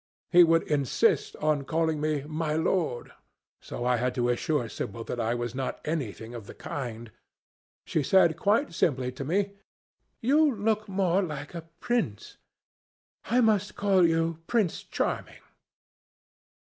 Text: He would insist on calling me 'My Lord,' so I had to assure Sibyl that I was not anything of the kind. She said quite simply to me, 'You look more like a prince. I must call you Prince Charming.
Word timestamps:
He 0.31 0.43
would 0.43 0.63
insist 0.63 1.35
on 1.35 1.63
calling 1.63 2.01
me 2.01 2.23
'My 2.23 2.55
Lord,' 2.55 3.11
so 3.59 3.85
I 3.85 3.97
had 3.97 4.15
to 4.15 4.29
assure 4.29 4.67
Sibyl 4.67 5.03
that 5.03 5.19
I 5.19 5.35
was 5.35 5.53
not 5.53 5.79
anything 5.85 6.33
of 6.33 6.47
the 6.47 6.55
kind. 6.55 7.11
She 7.85 8.01
said 8.01 8.35
quite 8.35 8.73
simply 8.73 9.11
to 9.11 9.23
me, 9.23 9.51
'You 10.19 10.55
look 10.55 10.89
more 10.89 11.21
like 11.21 11.53
a 11.53 11.69
prince. 11.79 12.37
I 13.25 13.41
must 13.41 13.75
call 13.75 14.07
you 14.07 14.39
Prince 14.47 14.81
Charming. 14.81 15.43